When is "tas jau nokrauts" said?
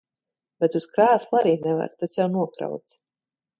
2.01-3.01